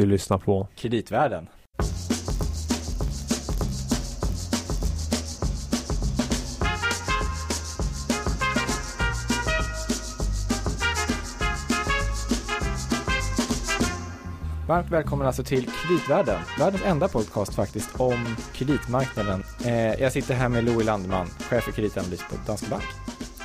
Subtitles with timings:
[0.00, 1.46] Du lyssnar på Kreditvärlden.
[14.68, 19.42] Varmt välkommen alltså till Kreditvärlden, världens enda podcast faktiskt om kreditmarknaden.
[19.64, 22.84] Eh, jag sitter här med Louis Landeman, chef för kreditanalys på Danske Bank.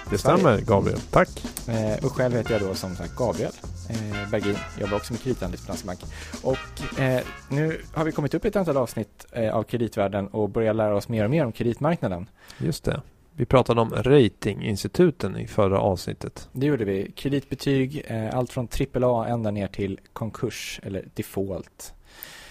[0.09, 1.29] Det stämmer Gabriel, tack.
[1.67, 3.51] Eh, och själv heter jag då som sagt Gabriel
[3.89, 5.99] eh, Bergin, jobbar också med kreditanalys på Danske Bank.
[6.43, 10.49] Och eh, nu har vi kommit upp i ett antal avsnitt eh, av kreditvärlden och
[10.49, 12.29] börjar lära oss mer och mer om kreditmarknaden.
[12.57, 13.01] Just det.
[13.37, 16.49] Vi pratade om ratinginstituten i förra avsnittet.
[16.51, 17.11] Det gjorde vi.
[17.11, 21.93] Kreditbetyg, eh, allt från AAA ända ner till konkurs eller default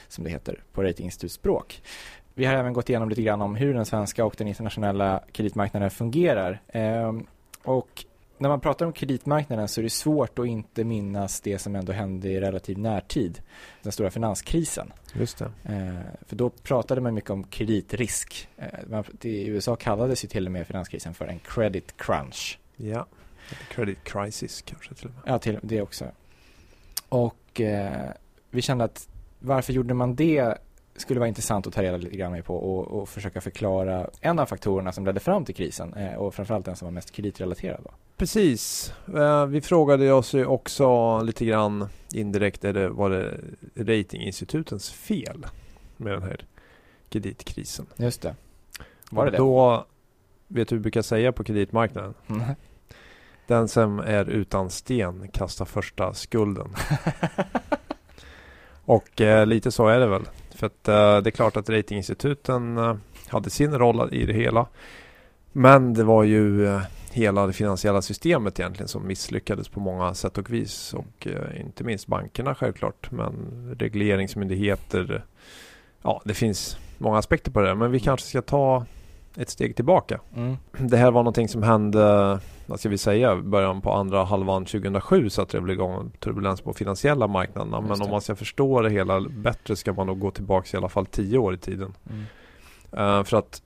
[0.08, 1.82] som det heter på ratinginstitutspråk.
[2.34, 5.90] Vi har även gått igenom lite grann om hur den svenska och den internationella kreditmarknaden
[5.90, 6.60] fungerar.
[6.68, 7.12] Eh,
[7.62, 8.04] och
[8.38, 11.92] när man pratar om kreditmarknaden så är det svårt att inte minnas det som ändå
[11.92, 13.40] hände i relativ närtid.
[13.82, 14.92] Den stora finanskrisen.
[15.14, 15.44] Just det.
[15.44, 18.48] Eh, för då pratade man mycket om kreditrisk.
[18.56, 22.58] Eh, I USA kallades ju till och med finanskrisen för en credit crunch.
[22.76, 23.06] Ja,
[23.68, 25.22] credit crisis kanske till och med.
[25.26, 26.04] Ja, till det också.
[27.08, 28.10] Och eh,
[28.50, 30.58] vi kände att varför gjorde man det
[30.96, 34.46] skulle vara intressant att ta reda lite grann på och, och, försöka förklara en av
[34.46, 37.80] faktorerna som ledde fram till krisen eh, och framförallt den som var mest kreditrelaterad.
[37.84, 37.90] Då.
[38.16, 38.92] Precis.
[39.16, 43.40] Eh, vi frågade oss ju också lite grann indirekt, är det, var det
[43.74, 45.46] ratinginstitutens fel
[45.96, 46.46] med den här
[47.08, 47.86] kreditkrisen?
[47.96, 48.34] Just det.
[49.10, 49.36] Var det det?
[49.36, 49.86] Då,
[50.48, 52.14] vet du hur vi brukar säga på kreditmarknaden?
[52.26, 52.42] Mm.
[53.46, 56.68] Den som är utan sten kastar första skulden.
[58.84, 60.22] Och eh, lite så är det väl.
[60.64, 62.96] För att eh, det är klart att ratinginstituten eh,
[63.28, 64.66] hade sin roll i det hela.
[65.52, 66.80] Men det var ju eh,
[67.12, 70.94] hela det finansiella systemet egentligen som misslyckades på många sätt och vis.
[70.94, 73.10] Och inte minst bankerna självklart.
[73.10, 73.34] Men
[73.78, 75.24] regleringsmyndigheter.
[76.02, 77.74] Ja, det finns många aspekter på det.
[77.74, 78.86] Men vi kanske ska ta
[79.36, 80.20] ett steg tillbaka.
[80.36, 80.56] Mm.
[80.78, 85.30] Det här var någonting som hände, vad ska vi säga, början på andra halvan 2007
[85.30, 87.80] så att det blev igång turbulens på finansiella marknaderna.
[87.80, 90.88] Men om man ska förstå det hela bättre ska man nog gå tillbaka i alla
[90.88, 91.94] fall tio år i tiden.
[92.10, 92.24] Mm.
[92.98, 93.62] Uh, för att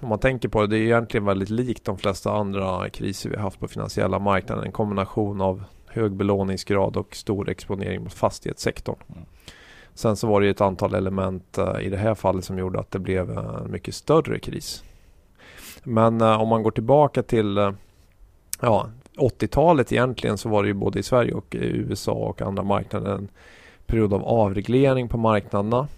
[0.00, 3.36] om man tänker på det, det är egentligen väldigt likt de flesta andra kriser vi
[3.36, 4.64] haft på finansiella marknaden.
[4.64, 8.96] En kombination av hög belåningsgrad och stor exponering mot fastighetssektorn.
[9.08, 9.22] Mm.
[9.94, 12.90] Sen så var det ett antal element uh, i det här fallet som gjorde att
[12.90, 14.84] det blev en mycket större kris.
[15.82, 17.58] Men uh, om man går tillbaka till
[18.60, 22.62] ja, 80-talet egentligen så var det ju både i Sverige och i USA och andra
[22.62, 23.28] marknader en
[23.86, 25.88] period av avreglering på marknaderna.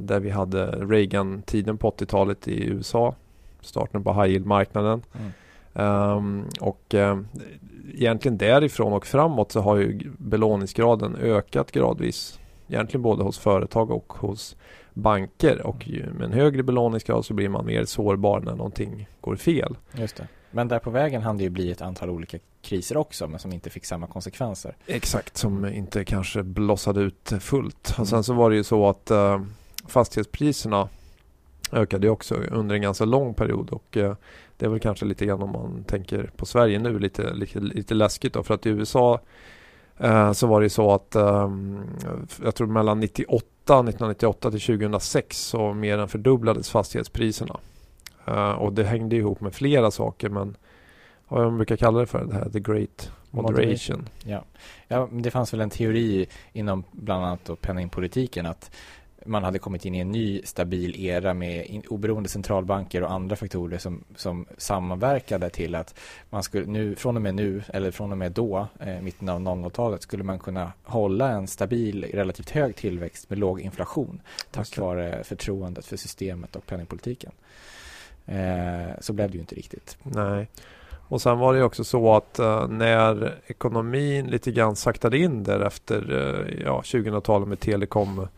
[0.00, 3.14] där vi hade Reagan-tiden på 80-talet i USA.
[3.60, 5.02] Starten på high yield-marknaden.
[5.12, 5.32] Mm.
[5.74, 7.28] Um, och um,
[7.94, 14.12] egentligen därifrån och framåt så har ju belåningsgraden ökat gradvis egentligen både hos företag och
[14.12, 14.56] hos
[14.94, 19.36] banker och ju med en högre belåningsgrad så blir man mer sårbar när någonting går
[19.36, 19.76] fel.
[19.92, 20.28] Just det.
[20.50, 23.52] Men där på vägen hann det ju bli ett antal olika kriser också men som
[23.52, 24.76] inte fick samma konsekvenser.
[24.86, 27.94] Exakt, som inte kanske blossade ut fullt.
[27.98, 29.42] Och sen så var det ju så att uh,
[29.86, 30.88] fastighetspriserna
[31.72, 34.14] ökade också under en ganska lång period och uh,
[34.56, 37.94] det är väl kanske lite grann om man tänker på Sverige nu lite, lite, lite
[37.94, 39.20] läskigt då för att i USA
[40.02, 41.84] Eh, så var det så att um,
[42.44, 47.56] jag tror mellan 98, 1998 till 2006 så mer än fördubblades fastighetspriserna.
[48.28, 50.56] Uh, och det hängde ihop med flera saker men
[51.28, 54.08] vad man brukar kalla det för, det här the great moderation.
[54.24, 54.44] Ja.
[54.88, 58.70] ja, det fanns väl en teori inom bland annat penningpolitiken att
[59.26, 63.78] man hade kommit in i en ny stabil era med oberoende centralbanker och andra faktorer
[63.78, 65.94] som, som samverkade till att
[66.30, 69.40] man skulle nu, från och med nu, eller från och med då, eh, mitten av
[69.40, 75.24] 00-talet, skulle man kunna hålla en stabil, relativt hög tillväxt med låg inflation tack vare
[75.24, 77.32] förtroendet för systemet och penningpolitiken.
[78.26, 79.98] Eh, så blev det ju inte riktigt.
[80.02, 80.48] Nej.
[81.12, 85.60] Och sen var det också så att uh, när ekonomin lite grann saktade in där
[85.60, 88.28] efter uh, ja, 2000-talet med telekom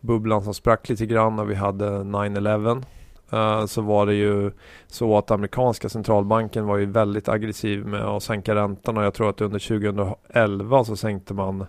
[0.00, 2.84] bubblan som sprack lite grann och vi hade 9-11
[3.32, 4.50] uh, så var det ju
[4.86, 9.30] så att amerikanska centralbanken var ju väldigt aggressiv med att sänka räntan och jag tror
[9.30, 11.66] att under 2011 så sänkte man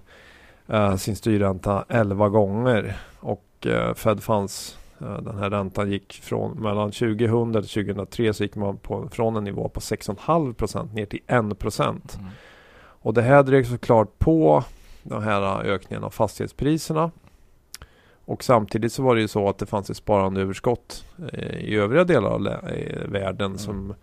[0.74, 6.92] uh, sin styrränta 11 gånger och uh, Fed Funds den här räntan gick från mellan
[6.92, 11.30] 2000 till 2003 så gick man på, från en nivå på 6,5 ner till 1
[11.30, 11.52] Mm.
[12.78, 14.64] Och det här drev såklart på
[15.04, 17.12] den här ökningen av fastighetspriserna.
[18.28, 22.04] Och samtidigt så var det ju så att det fanns ett sparandeöverskott eh, i övriga
[22.04, 23.58] delar av eh, världen mm.
[23.58, 23.94] som,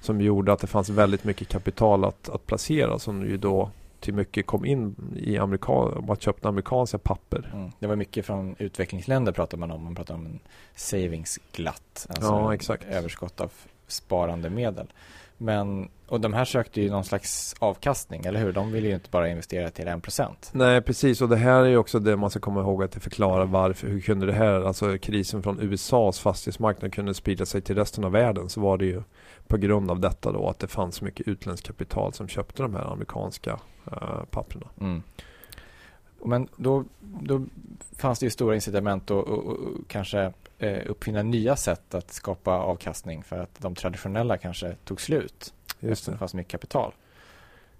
[0.00, 3.70] som gjorde att det fanns väldigt mycket kapital att, att placera som ju då
[4.00, 7.50] till mycket kom in i amerikan, man köpte amerikanska papper.
[7.54, 7.70] Mm.
[7.78, 9.84] Det var mycket från utvecklingsländer pratade man om.
[9.84, 10.40] Man pratade om en
[10.74, 12.06] savings glatt.
[12.08, 12.84] Alltså ja, exakt.
[12.84, 13.52] överskott av
[13.86, 14.86] sparande medel.
[15.38, 18.52] Men, och de här sökte ju någon slags avkastning, eller hur?
[18.52, 20.30] De ville ju inte bara investera till 1%.
[20.52, 21.20] Nej, precis.
[21.20, 23.88] Och det här är ju också det man ska komma ihåg att det förklarar varför,
[23.88, 28.12] hur kunde det här, alltså krisen från USAs fastighetsmarknad kunde sprida sig till resten av
[28.12, 29.02] världen så var det ju
[29.46, 32.92] på grund av detta då att det fanns mycket utländskt kapital som köpte de här
[32.92, 33.60] amerikanska
[33.92, 34.66] uh, papperna.
[34.80, 35.02] Mm.
[36.24, 37.46] Men då, då
[37.96, 39.26] fanns det ju stora incitament att
[39.88, 40.32] kanske
[40.86, 45.54] uppfinna nya sätt att skapa avkastning för att de traditionella kanske tog slut.
[45.80, 46.12] Just det.
[46.12, 46.92] det fanns mycket kapital.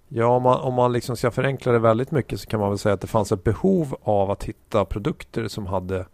[0.07, 2.77] Ja, om man, om man liksom ska förenkla det väldigt mycket så kan man väl
[2.77, 6.05] säga att det fanns ett behov av att hitta produkter som hade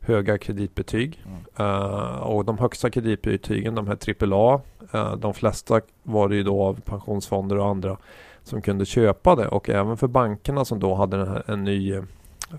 [0.00, 1.24] höga kreditbetyg.
[1.26, 1.70] Mm.
[1.70, 4.60] Uh, och de högsta kreditbetygen, de här AAA,
[4.94, 7.96] uh, de flesta var det ju då av pensionsfonder och andra
[8.42, 12.02] som kunde köpa det och även för bankerna som då hade här, en ny eh,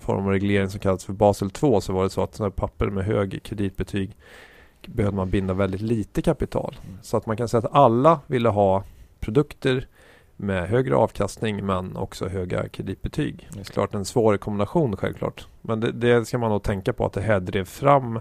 [0.00, 3.04] form av reglering som kallas för Basel 2 så var det så att papper med
[3.04, 4.16] hög kreditbetyg
[4.86, 6.76] behövde man binda väldigt lite kapital.
[6.84, 6.98] Mm.
[7.02, 8.84] Så att man kan säga att alla ville ha
[9.20, 9.86] produkter
[10.36, 13.48] med högre avkastning men också höga kreditbetyg.
[13.52, 15.46] Det är klart en svår kombination självklart.
[15.60, 18.20] Men det, det ska man nog tänka på att det här drev fram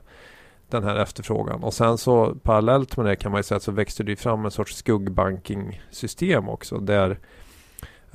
[0.69, 1.63] den här efterfrågan.
[1.63, 4.45] Och sen så parallellt med det kan man ju säga att så växte det fram
[4.45, 7.19] en sorts skuggbanking-system också där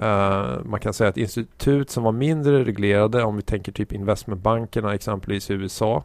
[0.00, 4.94] Uh, man kan säga att institut som var mindre reglerade, om vi tänker typ investmentbankerna
[4.94, 6.04] exempelvis i USA,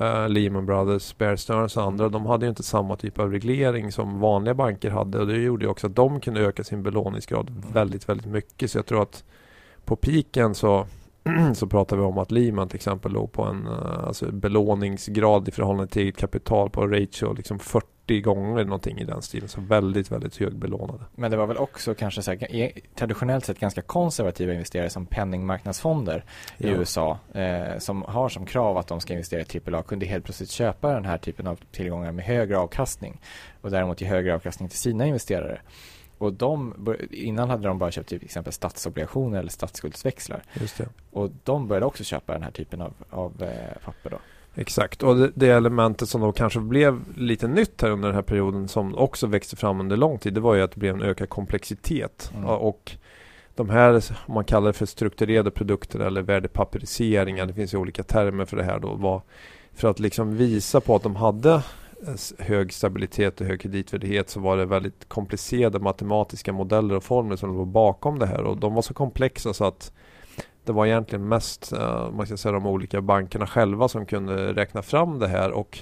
[0.00, 3.92] uh, Lehman Brothers, Bear Stearns och andra, de hade ju inte samma typ av reglering
[3.92, 7.50] som vanliga banker hade och det gjorde ju också att de kunde öka sin belåningsgrad
[7.72, 8.70] väldigt, väldigt mycket.
[8.70, 9.24] Så jag tror att
[9.84, 10.86] på piken så
[11.54, 15.50] så pratar vi om att Lehman till exempel låg på en eh, alltså belåningsgrad i
[15.50, 19.48] förhållande till eget kapital på ratio liksom 40 40 gånger någonting i den stilen.
[19.48, 21.04] Så väldigt, väldigt hög belånade.
[21.14, 26.24] Men det var väl också kanske så här, traditionellt sett ganska konservativa investerare som penningmarknadsfonder
[26.58, 26.76] i ja.
[26.76, 30.50] USA eh, som har som krav att de ska investera i AAA kunde helt plötsligt
[30.50, 33.20] köpa den här typen av tillgångar med högre avkastning
[33.60, 35.60] och däremot ge högre avkastning till sina investerare.
[36.18, 36.74] Och de,
[37.10, 40.42] innan hade de bara köpt till exempel statsobligationer eller statsskuldsväxlar.
[41.10, 44.18] Och de började också köpa den här typen av, av eh, papper då.
[44.54, 48.22] Exakt, och det, det, elementet som då kanske blev lite nytt här under den här
[48.22, 51.02] perioden som också växte fram under lång tid, det var ju att det blev en
[51.02, 52.32] ökad komplexitet.
[52.34, 52.44] Mm.
[52.48, 52.92] Och
[53.54, 58.02] de här, om man kallar det för strukturerade produkter eller värdepapperiseringar, det finns ju olika
[58.02, 59.22] termer för det här då, var
[59.74, 61.62] för att liksom visa på att de hade
[62.38, 67.56] hög stabilitet och hög kreditvärdighet så var det väldigt komplicerade matematiska modeller och formler som
[67.56, 69.92] låg bakom det här och de var så komplexa så att
[70.64, 74.82] det var egentligen mest uh, man ska säga, de olika bankerna själva som kunde räkna
[74.82, 75.78] fram det här och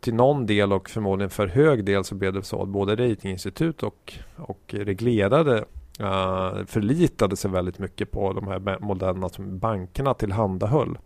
[0.00, 3.82] till någon del och förmodligen för hög del så blev det så att både ratinginstitut
[3.82, 5.64] och, och reglerade
[6.00, 10.98] uh, förlitade sig väldigt mycket på de här modellerna som bankerna tillhandahöll.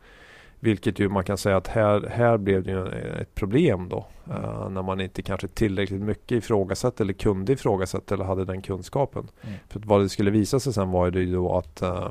[0.62, 2.87] Vilket ju man kan säga att här, här blev det ju
[3.20, 4.06] ett problem då.
[4.29, 9.29] Uh, när man inte kanske tillräckligt mycket ifrågasatte eller kunde ifrågasätta eller hade den kunskapen.
[9.43, 9.55] Mm.
[9.69, 12.11] För vad det skulle visa sig sen var det ju då att uh,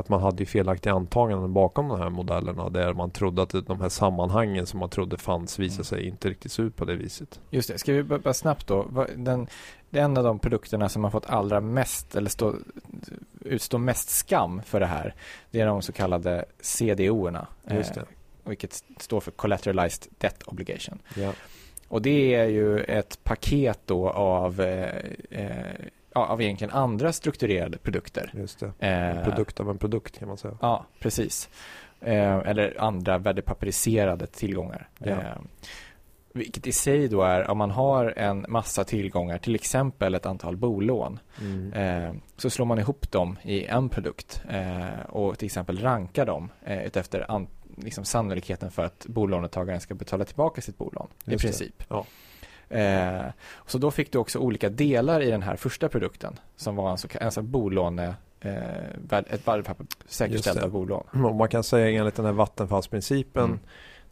[0.00, 3.88] att man hade felaktiga antaganden bakom de här modellerna där man trodde att de här
[3.88, 5.84] sammanhangen som man trodde fanns visade mm.
[5.84, 7.40] sig inte riktigt se ut på det viset.
[7.50, 9.06] Just det, ska vi bara snabbt då.
[9.16, 9.46] Den,
[9.90, 12.54] det är en av de produkterna som har fått allra mest eller stå,
[13.40, 15.14] utstå mest skam för det här.
[15.50, 17.46] Det är de så kallade CDO-erna.
[17.70, 18.00] Just det.
[18.00, 18.06] Eh,
[18.44, 20.98] vilket står för Collateralized Debt Obligation.
[21.16, 21.32] Ja.
[21.88, 25.74] Och det är ju ett paket då av eh, eh,
[26.14, 28.30] ja, av egentligen andra strukturerade produkter.
[28.34, 28.72] Just det.
[28.78, 30.56] En eh, produkt av en produkt kan man säga.
[30.60, 31.48] Ja, precis.
[32.00, 34.88] Eh, eller andra värdepaperiserade tillgångar.
[34.98, 35.10] Ja.
[35.10, 35.38] Eh,
[36.32, 40.56] vilket i sig då är om man har en massa tillgångar, till exempel ett antal
[40.56, 41.72] bolån, mm.
[41.72, 46.48] eh, så slår man ihop dem i en produkt eh, och till exempel rankar dem
[46.64, 51.46] eh, utefter an, liksom sannolikheten för att bolånetagaren ska betala tillbaka sitt bolån Just i
[51.46, 51.84] princip.
[51.88, 52.06] Ja.
[52.70, 53.22] Eh,
[53.66, 56.98] så då fick du också olika delar i den här första produkten som var en,
[56.98, 61.04] så, alltså bolåne eh, ett värdepapper säkerställt av bolån.
[61.24, 63.58] Och man kan säga enligt den här vattenfallsprincipen mm.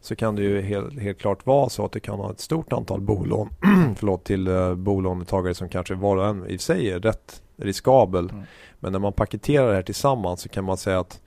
[0.01, 2.73] så kan det ju helt, helt, klart vara så att du kan ha ett stort
[2.73, 3.49] antal bolån
[3.95, 8.29] förlåt, till uh, bolånetagare som kanske var och en i sig är rätt riskabel.
[8.29, 8.43] Mm.
[8.79, 11.21] Men när man paketerar det här tillsammans så kan man säga att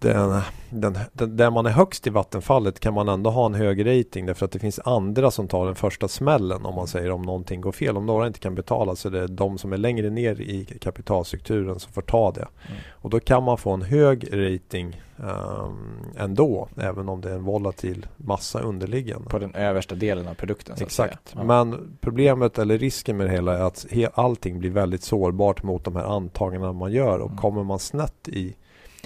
[0.00, 0.40] den,
[0.70, 4.26] den, den, där man är högst i vattenfallet kan man ändå ha en hög rating
[4.26, 7.60] därför att det finns andra som tar den första smällen om man säger om någonting
[7.60, 7.96] går fel.
[7.96, 11.80] Om några inte kan betala så det är de som är längre ner i kapitalstrukturen
[11.80, 12.48] som får ta det.
[12.68, 12.80] Mm.
[12.90, 17.44] Och då kan man få en hög rating um, ändå, även om det är en
[17.44, 19.30] volatil massa underliggande.
[19.30, 20.76] På den översta delen av produkten?
[20.80, 21.44] Exakt, ja.
[21.44, 25.96] men problemet eller risken med det hela är att allting blir väldigt sårbart mot de
[25.96, 27.38] här antagandena man gör och mm.
[27.38, 28.54] kommer man snett i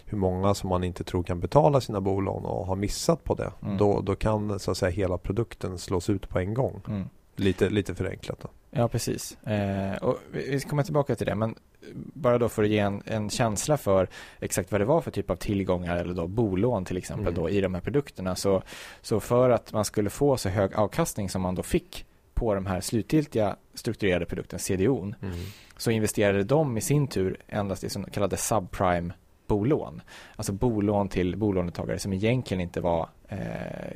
[0.07, 3.53] hur många som man inte tror kan betala sina bolån och har missat på det.
[3.63, 3.77] Mm.
[3.77, 6.81] Då, då kan så att säga hela produkten slås ut på en gång.
[6.89, 7.09] Mm.
[7.37, 8.39] Lite, lite förenklat.
[8.41, 8.49] Då.
[8.71, 9.43] Ja, precis.
[9.43, 11.55] Eh, och vi komma tillbaka till det, men
[11.95, 14.09] bara då för att ge en, en, känsla för
[14.41, 17.43] exakt vad det var för typ av tillgångar eller då bolån till exempel mm.
[17.43, 18.37] då i de här produkterna.
[18.37, 18.63] Så,
[19.03, 22.67] så för att man skulle få så hög avkastning som man då fick på de
[22.67, 25.35] här slutgiltiga strukturerade produkten, CDOn, mm.
[25.77, 29.13] så investerade de i sin tur endast i så kallade subprime
[29.47, 30.01] bolån.
[30.37, 33.39] Alltså bolån till bolånetagare som egentligen inte var eh,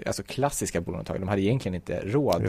[0.07, 1.21] alltså klassiska bolånetagare.
[1.21, 2.47] De hade egentligen inte råd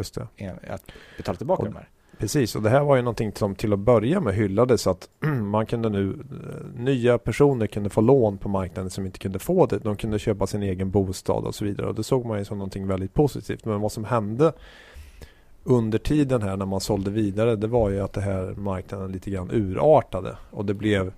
[0.68, 1.89] att betala tillbaka och, de här.
[2.20, 5.10] Precis, och det här var ju någonting som till att börja med hyllades att
[5.41, 9.65] man kunde nu, eh, nya personer kunde få lån på marknaden som inte kunde få
[9.65, 9.79] det.
[9.79, 12.58] De kunde köpa sin egen bostad och så vidare och det såg man ju som
[12.58, 13.65] någonting väldigt positivt.
[13.65, 14.53] Men vad som hände
[15.63, 19.32] under tiden här när man sålde vidare det var ju att det här marknaden lite
[19.32, 21.13] grann urartade och det blev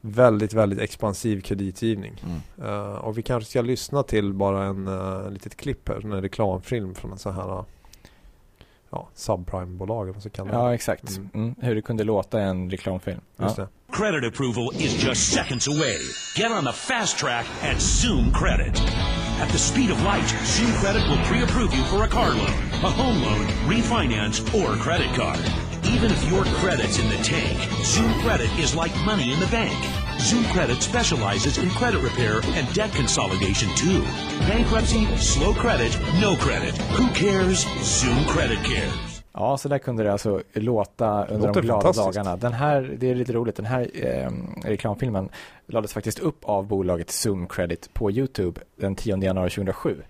[0.00, 2.22] väldigt, väldigt expansiv kreditgivning.
[2.24, 2.70] Mm.
[2.70, 6.94] Uh, och vi kanske ska lyssna till bara en uh, litet klipp här, en reklamfilm
[6.94, 7.64] från en sån här
[8.90, 10.14] ja, subprime-bolag.
[10.34, 11.16] Ja, exakt.
[11.16, 11.30] Mm.
[11.34, 11.54] Mm.
[11.60, 13.20] Hur det kunde låta i en reklamfilm.
[13.36, 13.64] Just ja.
[13.64, 13.96] det.
[13.96, 15.98] Credit approval is just seconds away.
[16.36, 18.82] Get on the fast track at Zoom Credit.
[19.40, 22.90] At the speed of light, Zoom Credit will pre-approve you for a car loan, a
[22.90, 25.67] home loan, refinance, or credit card.
[25.94, 29.78] Even if your credit's in the tank, Zoom Credit is like money in the bank.
[30.20, 34.02] Zoom Credit specializes in credit repair and debt consolidation too.
[34.48, 36.76] Bankruptcy, slow credit, no credit.
[36.98, 37.66] Who cares?
[37.82, 39.22] Zoom Credit cares.
[39.32, 42.36] Ja, så där kunde det alltså låta under de glada dagarna.
[42.36, 44.30] Den här, det är lite roligt, den här eh,
[44.64, 45.28] reklamfilmen
[45.66, 50.02] lades faktiskt upp av bolaget Zoom Credit på YouTube den 10 januari 2007.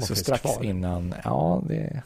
[0.00, 0.64] Så strax kvar.
[0.64, 2.02] innan, ja det...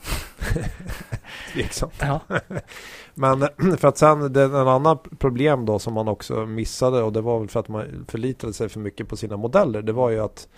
[1.53, 1.95] Tveksamt.
[2.01, 2.21] ja.
[3.15, 3.41] Men
[3.79, 7.21] för att sen, det är en annan problem då som man också missade och det
[7.21, 9.83] var väl för att man förlitade sig för mycket på sina modeller.
[9.83, 10.49] Det var ju att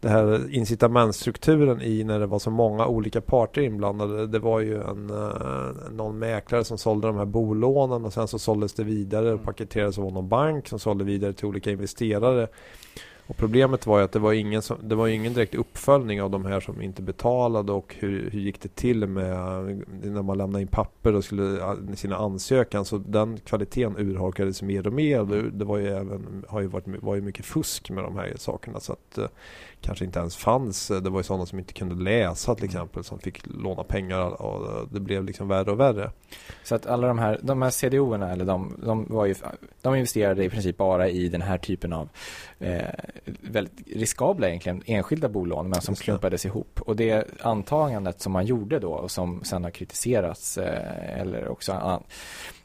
[0.00, 4.26] det här incitamentstrukturen i när det var så många olika parter inblandade.
[4.26, 8.38] Det var ju en, uh, någon mäklare som sålde de här bolånen och sen så
[8.38, 9.44] såldes det vidare och mm.
[9.44, 12.48] paketerades av någon bank som sålde vidare till olika investerare.
[13.30, 16.30] Och problemet var ju att det var ingen, som, det var ingen direkt uppföljning av
[16.30, 19.36] de här som inte betalade och hur, hur gick det till med
[20.02, 24.92] när man lämnade in papper och skulle sina ansökan så den kvaliteten urholkades mer och
[24.92, 25.24] mer.
[25.24, 28.32] Det, det var ju även, har ju varit, var ju mycket fusk med de här
[28.36, 29.26] sakerna så att eh,
[29.80, 30.90] kanske inte ens fanns.
[30.90, 34.42] Eh, det var ju sådana som inte kunde läsa till exempel som fick låna pengar
[34.42, 36.10] och eh, det blev liksom värre och värre.
[36.64, 39.34] Så att alla de här, de här CDO-erna eller de, de var ju,
[39.82, 42.08] de investerade i princip bara i den här typen av
[42.58, 42.84] eh,
[43.24, 46.80] väldigt riskabla egentligen enskilda bolån men som klumpades ihop.
[46.80, 51.72] Och det antagandet som man gjorde då och som sen har kritiserats eh, eller också
[51.72, 52.02] an,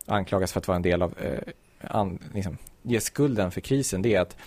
[0.06, 4.16] anklagas för att vara en del av eh, an, liksom, ge skulden för krisen det
[4.16, 4.38] är att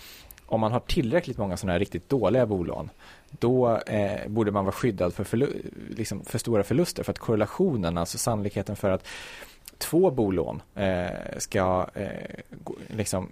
[0.45, 2.89] om man har tillräckligt många sådana här riktigt dåliga bolån
[3.31, 7.97] då eh, borde man vara skyddad för, förlu- liksom för stora förluster för att korrelationen,
[7.97, 9.07] alltså sannolikheten för att
[9.77, 12.07] två bolån eh, ska eh,
[12.87, 13.27] liksom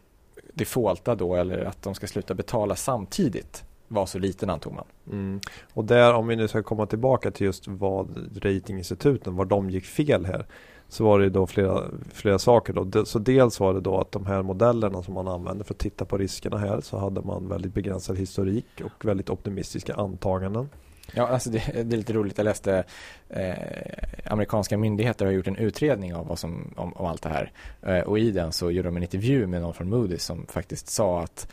[0.58, 4.86] defaulta då eller att de ska sluta betala samtidigt var så liten antog man.
[5.12, 5.40] Mm.
[5.74, 9.86] Och där om vi nu ska komma tillbaka till just vad ratinginstituten, var de gick
[9.86, 10.46] fel här
[10.90, 11.84] så var det då flera,
[12.14, 12.74] flera saker.
[12.74, 13.06] Då.
[13.06, 16.06] Så dels var det då att de här modellerna som man använde för att titta
[16.06, 20.70] på riskerna här så hade man väldigt begränsad historik och väldigt optimistiska antaganden.
[21.14, 22.38] Ja, alltså det, det är lite roligt.
[22.38, 22.84] Jag läste
[23.30, 23.54] eh,
[24.26, 27.52] amerikanska myndigheter har gjort en utredning av vad som, om, om allt det här.
[27.82, 30.88] Eh, och i den så gjorde de en intervju med någon från Moody's som faktiskt
[30.88, 31.48] sa att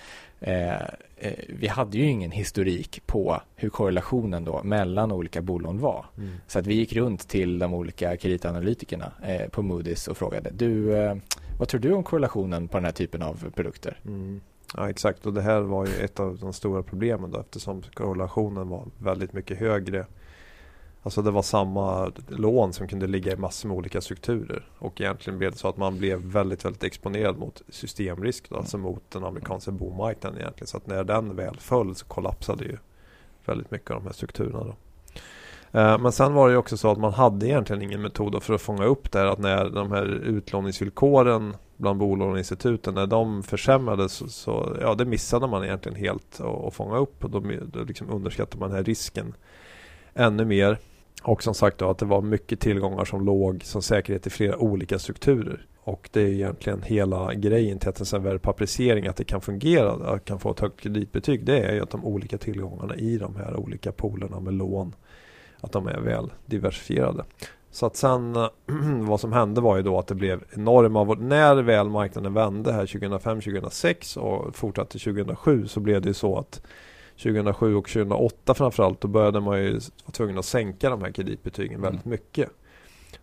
[0.47, 0.83] Eh,
[1.17, 6.07] eh, vi hade ju ingen historik på hur korrelationen då mellan olika bolån var.
[6.19, 6.31] Mm.
[6.47, 10.97] Så att vi gick runt till de olika kreditanalytikerna eh, på Moody's och frågade du,
[10.97, 11.17] eh,
[11.59, 13.99] vad tror du om korrelationen på den här typen av produkter?
[14.07, 14.41] Mm.
[14.77, 18.69] Ja exakt och det här var ju ett av de stora problemen då eftersom korrelationen
[18.69, 20.07] var väldigt mycket högre
[21.05, 24.69] Alltså det var samma lån som kunde ligga i massor med olika strukturer.
[24.79, 28.51] Och egentligen blev det så att man blev väldigt, väldigt exponerad mot systemrisk.
[28.51, 28.57] Då.
[28.57, 30.67] Alltså mot den amerikanska bomarknaden egentligen.
[30.67, 32.77] Så att när den väl föll så kollapsade ju
[33.45, 34.65] väldigt mycket av de här strukturerna.
[34.65, 34.75] Då.
[35.79, 38.55] Eh, men sen var det ju också så att man hade egentligen ingen metod för
[38.55, 42.95] att fånga upp det här att när de här utlåningsvillkoren bland bolåneinstituten.
[42.95, 47.31] När de försämrades så, så, ja, det missade man egentligen helt att fånga upp och
[47.31, 49.35] då, då liksom underskattade man den här risken
[50.15, 50.79] ännu mer.
[51.23, 54.59] Och som sagt då att det var mycket tillgångar som låg som säkerhet i flera
[54.59, 55.67] olika strukturer.
[55.85, 59.41] Och det är egentligen hela grejen till att en sån här värdepapperisering, att det kan
[59.41, 63.19] fungera, att kan få ett högt kreditbetyg, det är ju att de olika tillgångarna i
[63.19, 64.95] de här olika poolerna med lån,
[65.61, 67.25] att de är väl diversifierade.
[67.75, 68.33] Så att sen
[69.07, 72.87] vad som hände var ju då att det blev enorma, när väl marknaden vände här
[72.87, 76.63] 2005-2006 och fortsatte 2007 så blev det ju så att
[77.23, 81.75] 2007 och 2008 framförallt då började man ju vara tvungen att sänka de här kreditbetygen
[81.75, 81.83] mm.
[81.83, 82.51] väldigt mycket.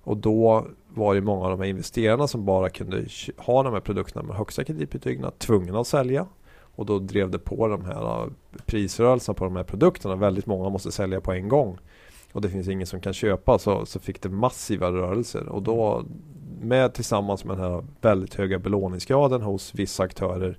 [0.03, 3.05] Och då var det många av de här investerarna som bara kunde
[3.37, 6.27] ha de här produkterna med högsta kreditbetygen tvungna att sälja.
[6.75, 8.29] Och då drev det på de här
[8.65, 10.15] prisrörelserna på de här produkterna.
[10.15, 11.77] Väldigt många måste sälja på en gång.
[12.31, 15.49] Och det finns ingen som kan köpa så, så fick det massiva rörelser.
[15.49, 16.05] Och då
[16.61, 20.57] med tillsammans med den här väldigt höga belåningsgraden hos vissa aktörer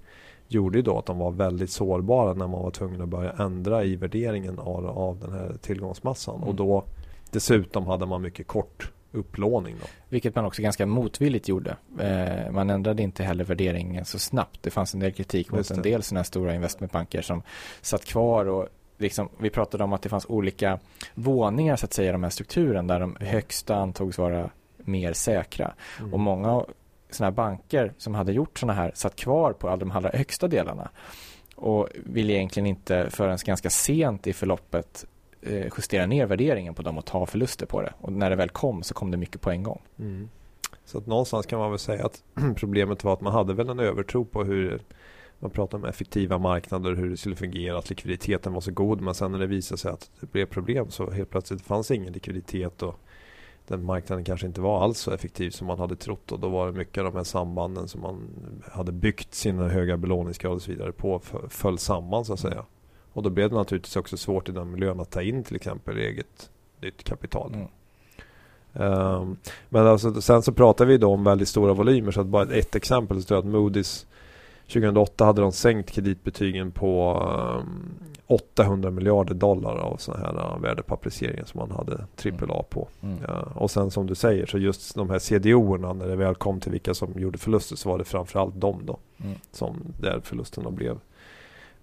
[0.49, 3.85] gjorde ju då att de var väldigt sårbara när man var tvungen att börja ändra
[3.85, 6.37] i värderingen av, av den här tillgångsmassan.
[6.37, 6.49] Mm.
[6.49, 6.85] Och då
[7.31, 9.77] dessutom hade man mycket kort upplåning.
[9.81, 9.87] Då.
[10.09, 11.77] Vilket man också ganska motvilligt gjorde.
[11.99, 14.63] Eh, man ändrade inte heller värderingen så snabbt.
[14.63, 17.43] Det fanns en del kritik mot en del sådana här stora investmentbanker som
[17.81, 18.69] satt kvar och
[19.03, 20.79] Liksom, vi pratade om att det fanns olika
[21.15, 25.75] våningar så att säga i de här strukturen där de högsta antogs vara mer säkra.
[25.99, 26.15] Mm.
[26.15, 26.65] Och många
[27.11, 30.49] sådana här banker som hade gjort sådana här satt kvar på alla de allra högsta
[30.49, 30.91] delarna
[31.57, 35.07] och ville egentligen inte förrän ganska sent i förloppet
[35.43, 37.93] eh, justera ner värderingen på dem och ta förluster på det.
[38.01, 39.83] Och när det väl kom så kom det mycket på en gång.
[39.99, 40.29] Mm.
[40.85, 42.23] Så att någonstans kan man väl säga att
[42.57, 44.81] problemet var att man hade väl en övertro på hur
[45.43, 49.01] man pratar om effektiva marknader, hur det skulle fungera, att likviditeten var så god.
[49.01, 52.13] Men sen när det visade sig att det blev problem så helt plötsligt fanns ingen
[52.13, 52.99] likviditet och
[53.67, 56.67] den marknaden kanske inte var alls så effektiv som man hade trott och då var
[56.67, 58.29] det mycket av de här sambanden som man
[58.73, 62.65] hade byggt sina höga belåningsgrad och så vidare på föll samman så att säga.
[63.13, 65.99] Och då blev det naturligtvis också svårt i den miljön att ta in till exempel
[65.99, 67.55] eget nytt kapital.
[67.55, 67.69] Mm.
[68.75, 69.37] Um,
[69.69, 72.75] men alltså, sen så pratar vi då om väldigt stora volymer så att bara ett
[72.75, 74.07] exempel så tror jag att Moody's
[74.67, 80.63] 2008 hade de sänkt kreditbetygen på um, ehm, 800 miljarder dollar av sådana här uh,
[80.63, 82.07] värdepapperiseringar som man hade
[82.53, 82.89] AAA på.
[83.03, 83.19] Mm.
[83.29, 86.61] Ja, och sen som du säger så just de här CDO-erna när det väl kom
[86.61, 88.99] till vilka som gjorde förluster så var det framförallt de då.
[89.25, 89.39] Mm.
[89.53, 90.99] Som där förlusterna blev,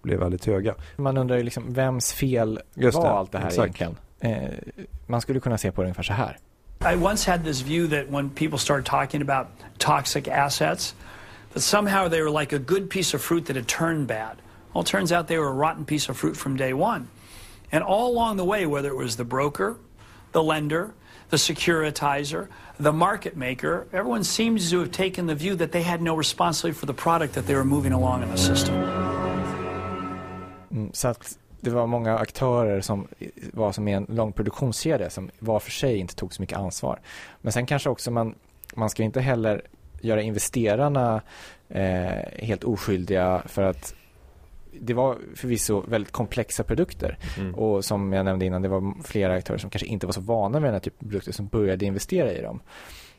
[0.02, 0.74] blev väldigt höga.
[0.96, 3.10] Man undrar ju liksom vems fel just var det.
[3.10, 3.80] allt det här Exakt.
[3.80, 3.96] egentligen?
[4.20, 4.50] Eh,
[5.06, 6.38] man skulle kunna se på det ungefär så här.
[6.94, 9.46] I once had this view that when people started talking about
[9.78, 10.94] toxic assets
[11.52, 14.36] that somehow they were like a good piece of fruit that had turned bad.
[14.72, 17.08] Well, it turns out they were a rotten piece of fruit from day one.
[17.72, 19.76] And all along the way, whether it was the broker,
[20.32, 20.92] the lender,
[21.30, 26.02] the securitizer, the market maker, everyone seems to have taken the view that they had
[26.02, 28.74] no responsibility for the product that they were moving along in the system.
[30.70, 33.08] Mm, så att det var många aktörer som
[33.52, 37.00] var som i en lång produktionskedja som var för sig inte tog så mycket ansvar.
[37.40, 38.34] Men sen kanske också man,
[38.74, 39.62] man ska inte heller
[40.00, 41.22] göra investerarna
[41.68, 43.94] eh, helt oskyldiga för att
[44.72, 47.54] det var förvisso väldigt komplexa produkter mm.
[47.54, 50.60] och som jag nämnde innan det var flera aktörer som kanske inte var så vana
[50.60, 52.60] med den här typen av produkter som började investera i dem.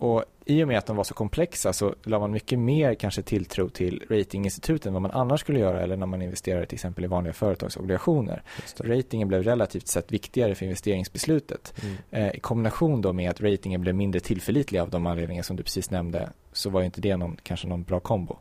[0.01, 3.21] Och i och med att de var så komplexa så la man mycket mer kanske
[3.21, 7.03] tilltro till ratinginstituten än vad man annars skulle göra eller när man investerar till exempel
[7.03, 8.43] i vanliga företagsobligationer.
[8.77, 11.73] Ratingen blev relativt sett viktigare för investeringsbeslutet.
[11.83, 11.95] Mm.
[12.11, 15.63] Eh, I kombination då med att ratingen blev mindre tillförlitlig av de anledningar som du
[15.63, 18.37] precis nämnde så var ju inte det någon, kanske någon bra kombo.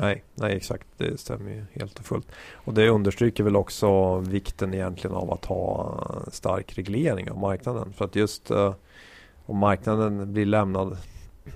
[0.00, 0.86] Nej, nej exakt.
[0.96, 2.26] Det stämmer ju helt och fullt.
[2.52, 6.00] Och det understryker väl också vikten egentligen av att ha
[6.32, 7.92] stark reglering av marknaden.
[7.92, 8.74] För att just uh,
[9.46, 10.98] om marknaden blir lämnad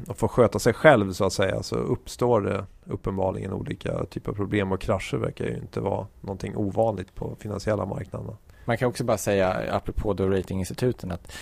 [0.09, 4.35] och får sköta sig själv så att säga så uppstår det uppenbarligen olika typer av
[4.35, 8.37] problem och krascher verkar ju inte vara någonting ovanligt på finansiella marknaderna.
[8.65, 11.33] Man kan också bara säga apropå då ratinginstituten att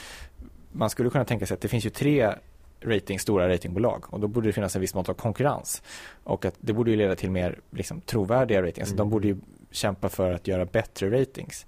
[0.72, 2.34] man skulle kunna tänka sig att det finns ju tre
[2.80, 5.82] rating, stora ratingbolag och då borde det finnas en viss mått av konkurrens
[6.24, 8.88] och att det borde ju leda till mer liksom, trovärdiga ratings.
[8.88, 8.96] Mm.
[8.96, 9.36] De borde ju
[9.70, 11.66] kämpa för att göra bättre ratings.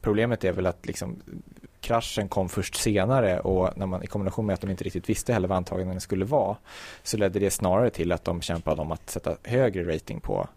[0.00, 1.22] Problemet är väl att liksom,
[1.80, 5.32] kraschen kom först senare och när man, i kombination med att de inte riktigt visste
[5.32, 6.56] heller vad antagandena skulle vara
[7.02, 10.48] så ledde det snarare till att de kämpade om att sätta högre rating på,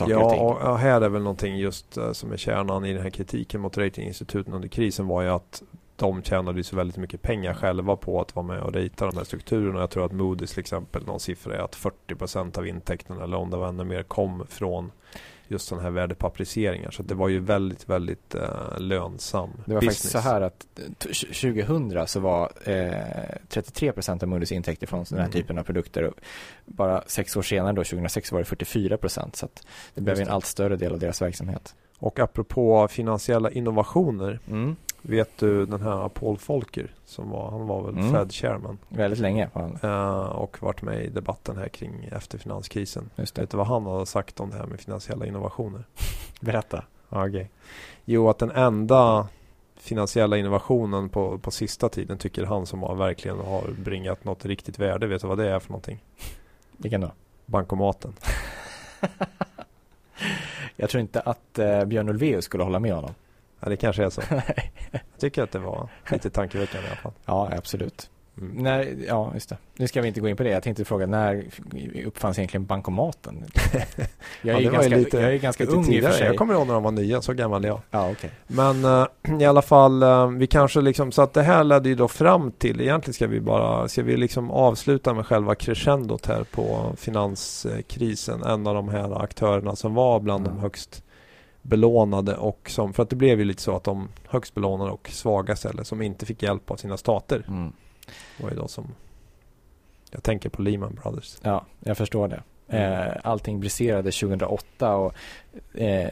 [0.00, 0.58] ja, och.
[0.62, 3.78] Ja, här är väl någonting just uh, som är kärnan i den här kritiken mot
[3.78, 5.62] ratinginstituten under krisen var ju att
[5.96, 9.16] de tjänade ju så väldigt mycket pengar själva på att vara med och rita de
[9.16, 9.80] här strukturerna.
[9.80, 11.76] Jag tror att Moody's till exempel, någon siffra är att
[12.08, 14.92] 40% av intäkterna eller om det var ännu mer kom från
[15.48, 16.90] just sådana här värdepapperiseringar.
[16.90, 18.42] Så det var ju väldigt, väldigt uh,
[18.78, 19.96] lönsam Det var business.
[19.96, 20.66] faktiskt så här att
[20.98, 22.92] 2000 så var eh,
[23.48, 25.32] 33 procent av Moody's intäkter från den här Mm.
[25.32, 26.02] typen av produkter.
[26.04, 26.14] Och
[26.66, 29.36] bara sex år senare då, 2006 var det 44 procent.
[29.36, 31.74] Så att det blev en allt större del av deras verksamhet.
[31.98, 34.40] Och apropå finansiella innovationer.
[34.48, 34.76] Mm.
[35.02, 38.12] Vet du den här Paul Volcker som var, han var väl Mm.
[38.12, 38.78] Fed chairman.
[38.88, 39.78] Väldigt länge var han.
[39.82, 43.10] eh, och varit med i debatten här kring efter finanskrisen.
[43.16, 43.40] Just det.
[43.40, 45.84] Vet du vad han har sagt om det här med finansiella innovationer?
[46.40, 46.84] Berätta.
[47.10, 47.46] Okay.
[48.04, 49.28] Jo, att den enda
[49.76, 54.78] finansiella innovationen på, på sista tiden tycker han som har verkligen har bringat något riktigt
[54.78, 55.06] värde.
[55.06, 56.04] Vet du vad det är för någonting?
[56.76, 57.12] Vilken då?
[57.46, 58.12] Bankomaten.
[60.76, 63.14] Jag tror inte att eh, Björn Ulvaeus skulle hålla med honom.
[63.62, 64.22] Ja, det kanske är så.
[64.90, 67.12] Jag tycker att det var lite tankeväckande i alla fall.
[67.24, 68.10] Ja, absolut.
[68.38, 68.62] Mm.
[68.62, 69.56] När, ja, just det.
[69.76, 70.50] Nu ska vi inte gå in på det.
[70.50, 71.44] Jag tänkte fråga, när
[72.06, 73.44] uppfanns egentligen bankomaten?
[73.72, 76.12] Jag är, Ja, ju ganska, lite- jag är ganska ung i och för tidigare.
[76.12, 76.26] sig.
[76.26, 77.80] Jag kommer ihåg när de var nya, så gammal är jag.
[77.90, 78.30] Ja, okej.
[78.46, 79.06] Men eh,
[79.40, 82.52] i alla fall, eh, vi kanske liksom, så att det här ledde ju då fram
[82.52, 88.42] till, egentligen ska vi bara, ska vi liksom avsluta med själva crescendot här på finanskrisen.
[88.42, 90.62] En av de här aktörerna som var bland de Mm.
[90.62, 91.02] högst
[91.62, 95.08] belånade och som, för att det blev ju lite så att de högst belånade och
[95.12, 97.72] svagaste eller som inte fick hjälp av sina stater Mm.
[98.40, 98.86] var ju då som
[100.10, 101.38] jag tänker på Lehman Brothers.
[101.42, 102.42] Ja, jag förstår det.
[102.68, 102.92] Mm.
[103.08, 105.14] Eh, allting briserade 2008 och
[105.80, 106.10] eh,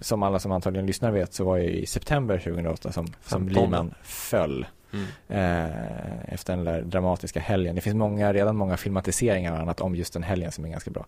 [0.00, 3.48] som alla som antagligen lyssnar vet så var det i september 2008 som, som 15.
[3.48, 5.06] Lehman föll Mm.
[5.28, 7.74] eh, efter den där dramatiska helgen.
[7.74, 10.90] Det finns många, redan många filmatiseringar och annat om just den helgen som är ganska
[10.90, 11.06] bra.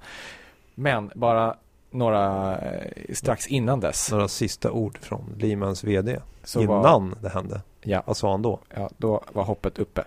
[0.75, 1.57] Men bara
[1.91, 7.29] några eh, strax innan dess Några sista ord från Lehmans VD så innan var, det
[7.29, 7.61] hände.
[7.83, 8.61] ja, Vad sa han då?
[8.75, 10.05] ja, då var hoppet uppe.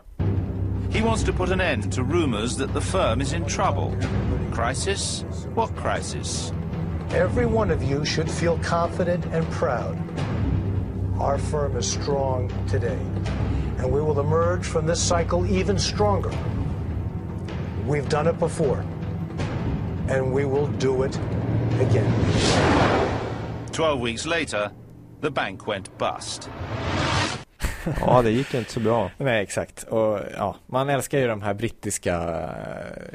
[0.92, 3.92] He wants to put an end to rumors that the firm is in trouble.
[4.54, 5.26] Crisis?
[5.56, 6.54] What crisis?
[7.16, 9.98] Every one of you should feel confident and proud.
[11.20, 13.00] Our firm is strong today,
[13.80, 16.32] and we will emerge from this cycle even stronger.
[17.88, 18.84] We've done it before,
[20.10, 21.20] and we will do it
[21.82, 22.14] again.
[23.72, 24.70] Twelve weeks later,
[25.22, 26.50] the bank went bust.
[28.02, 29.12] Ja, det gick inte så bra.
[29.18, 29.84] Nej, exakt.
[29.84, 32.16] Och ja, man älskar ju de här brittiska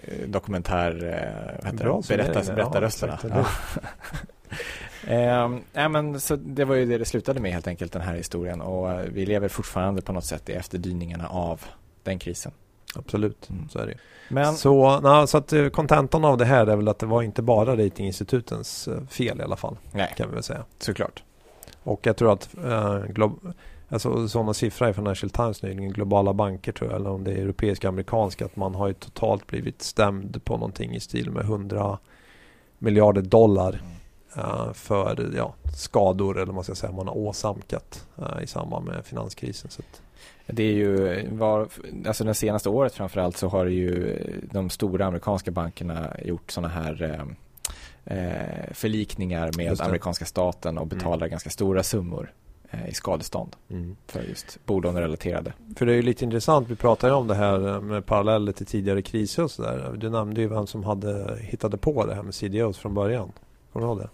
[0.02, 0.90] eh, dokumentär...
[1.04, 2.54] Eh, vad heter Bra det?
[2.54, 3.18] berättarrösterna.
[3.22, 3.78] Ja, exakt.
[5.06, 8.14] Ehm, nej, men så det var ju det det slutade med helt enkelt, den här
[8.14, 8.60] historien.
[8.60, 11.64] Och eh, vi lever fortfarande på något sätt i efterdyningarna av
[12.02, 12.52] den krisen.
[12.94, 13.68] Absolut, Mm.
[13.68, 13.94] så är det.
[14.29, 17.22] Men Så, na, så att eh, kontentan av det här är väl att det var
[17.22, 20.64] inte bara ratinginstitutens eh, fel i alla fall, nej, kan vi väl säga.
[20.79, 21.22] såklart.
[21.83, 23.53] Och jag tror att eh, glob-
[23.88, 27.37] alltså, sådana siffror i Financial Times nyligen, globala banker tror jag, eller om det är
[27.42, 31.98] europeiska amerikanska, att man har ju totalt blivit stämd på någonting i stil med 100
[32.79, 33.83] miljarder dollar
[34.37, 38.87] eh, för ja, skador, eller vad man ska säga, man har åsamkat eh, i samband
[38.87, 39.70] med finanskrisen.
[39.70, 40.03] Så att,
[40.52, 41.68] Det är ju, var,
[42.06, 46.68] alltså det senaste året framförallt så har ju eh, de stora amerikanska bankerna gjort sådana
[46.74, 47.24] här eh,
[48.16, 52.32] eh, förlikningar med amerikanska staten och betalar ganska stora summor
[52.70, 53.56] eh, i skadestånd
[54.06, 55.52] för just bolånerelaterade.
[55.76, 58.52] För det är ju lite intressant, vi pratade ju om det här eh, med paralleller
[58.52, 59.94] till tidigare kriser och sådär.
[59.96, 63.32] Du nämnde ju vem som hade hittade på det här med CDOs från början.
[63.72, 64.08] Kommer du ihåg det?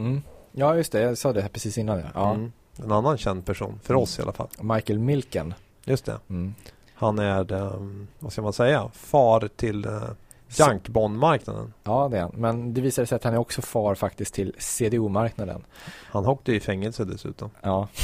[0.00, 0.22] Mm.
[0.52, 1.00] Ja, just det.
[1.00, 1.98] Jag sa det här precis innan.
[1.98, 2.04] Ja.
[2.14, 2.34] ja.
[2.34, 2.52] Mm.
[2.84, 4.48] En annan känd person, för oss i alla fall.
[4.60, 5.54] Michael Milken.
[5.86, 6.18] Just det.
[6.30, 6.54] Mm.
[6.94, 10.02] Han är, um, vad ska man säga, far till uh,
[10.48, 11.72] jankbondmarknaden.
[11.84, 12.32] Ja, det är han.
[12.34, 15.64] Men det visade sig att han är också far faktiskt till CDO-marknaden.
[16.10, 17.50] Han åkte i fängelse dessutom.
[17.62, 17.88] Ja,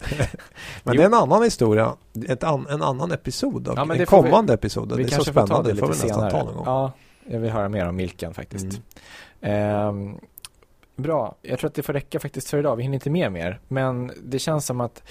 [0.10, 0.26] Men
[0.84, 0.92] Jo.
[0.92, 1.96] det är en annan historia.
[2.40, 3.72] An, en annan episod.
[3.76, 4.96] Ja, men en får vi- kommande episod.
[4.96, 5.72] Det är så spännande.
[5.72, 6.30] det får vi nästan senare.
[6.30, 6.64] ta någon gång.
[6.66, 6.92] Ja,
[7.26, 8.64] jag vill höra mer om Milken faktiskt.
[8.64, 8.78] Mm.
[9.40, 10.16] Ehm,
[10.96, 12.76] bra, jag tror att det får räcka faktiskt för idag.
[12.76, 13.60] Vi hinner inte med mer.
[13.68, 15.02] Men det känns som att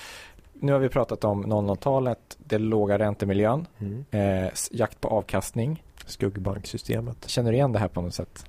[0.54, 4.06] nu har vi pratat om 00-talet, det låga räntemiljön, Mm.
[4.12, 5.84] eh, jakt på avkastning.
[6.06, 7.30] Skuggbanksystemet.
[7.30, 8.46] Känner du igen det här på något sätt?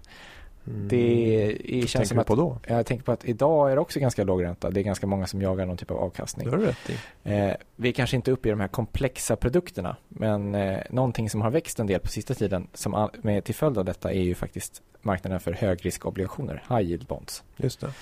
[0.67, 0.89] Mm.
[0.89, 1.47] Det är,
[1.81, 2.59] Vad känns tänker som du att på då?
[2.69, 4.71] jag tänker på att idag är det också ganska låg ränta.
[4.71, 6.45] Det är ganska många som jagar någon typ av avkastning.
[6.47, 6.99] Det har du rätt i.
[7.25, 11.43] Eh, vi är kanske inte uppe i de här komplexa produkterna, men eh, någonting som
[11.43, 14.23] har växt en del på sista tiden som all, med, till följd av detta är
[14.23, 17.43] ju faktiskt marknaden för högriskobligationer, high yield bonds.
[17.57, 17.93] Just det.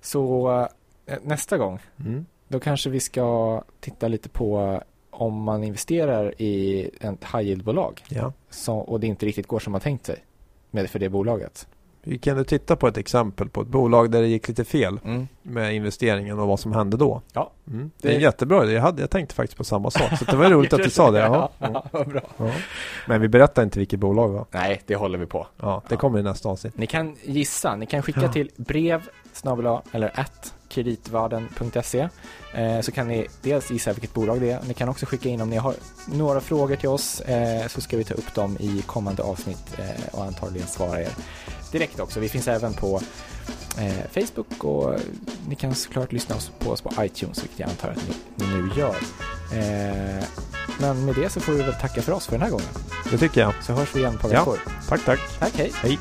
[0.00, 0.50] Så
[1.06, 2.26] eh, nästa gång, Mm.
[2.50, 8.32] Då kanske vi ska titta lite på om man investerar i ett high yield-bolag Ja.
[8.50, 10.16] så, och det inte riktigt går som man tänkt sig
[10.70, 11.68] med för det bolaget.
[12.02, 15.00] Vi kan du titta på ett exempel på ett bolag där det gick lite fel
[15.04, 15.28] Mm.
[15.42, 17.22] med investeringen och vad som hände då.
[17.32, 17.50] Ja.
[17.68, 17.90] Mm.
[18.00, 18.72] Det är en Det- jättebra idé.
[18.72, 20.18] Jag, hade, jag tänkte faktiskt på samma sak.
[20.18, 21.18] Så det var roligt att du sa det.
[21.20, 21.50] Ja.
[21.92, 22.20] Vad bra.
[22.36, 22.50] Ja.
[23.08, 24.46] Men vi berättar inte vilket bolag va?
[24.50, 25.46] Nej, det håller vi på.
[25.60, 26.78] Ja, det kommer i nästa avsnitt.
[26.78, 32.08] Ni kan gissa, ni kan skicka till brev snabel-a, eller at kreditvarden.se
[32.54, 34.60] eh, så kan ni dels gissa vilket bolag det är.
[34.68, 35.74] Ni kan också skicka in om ni har
[36.06, 40.14] några frågor till oss eh, så ska vi ta upp dem i kommande avsnitt eh,
[40.18, 41.08] och antagligen svara er
[41.72, 42.20] direkt också.
[42.20, 43.00] Vi finns även på
[44.14, 44.98] Facebook och
[45.48, 48.14] ni kan såklart lyssna oss på oss på iTunes vilket jag antar att ni,
[48.46, 48.96] ni nu gör.
[50.80, 52.66] Men med det så får vi väl tacka för oss för den här gången.
[53.10, 53.54] Det tycker jag.
[53.62, 54.38] Så hörs vi igen på Ja.
[54.38, 54.58] veckor.
[54.88, 55.20] Tack, tack.
[55.38, 55.72] Tack, hej!
[55.74, 55.98] Hej.